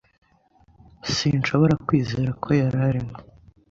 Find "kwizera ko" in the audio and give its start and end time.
1.85-2.49